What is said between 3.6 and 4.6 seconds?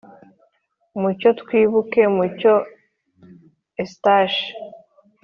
eustache